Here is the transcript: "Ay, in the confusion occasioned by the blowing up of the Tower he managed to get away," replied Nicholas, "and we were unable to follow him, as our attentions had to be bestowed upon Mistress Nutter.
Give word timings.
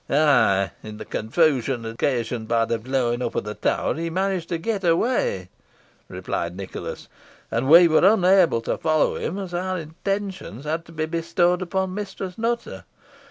"Ay, 0.09 0.71
in 0.81 0.97
the 0.97 1.05
confusion 1.05 1.85
occasioned 1.85 2.47
by 2.47 2.65
the 2.65 2.79
blowing 2.79 3.21
up 3.21 3.35
of 3.35 3.43
the 3.43 3.53
Tower 3.53 3.93
he 3.93 4.09
managed 4.09 4.49
to 4.49 4.57
get 4.57 4.83
away," 4.83 5.47
replied 6.09 6.57
Nicholas, 6.57 7.07
"and 7.51 7.69
we 7.69 7.87
were 7.87 8.03
unable 8.11 8.61
to 8.61 8.79
follow 8.79 9.15
him, 9.15 9.37
as 9.37 9.53
our 9.53 9.77
attentions 9.77 10.65
had 10.65 10.85
to 10.85 10.91
be 10.91 11.05
bestowed 11.05 11.61
upon 11.61 11.93
Mistress 11.93 12.35
Nutter. 12.35 12.83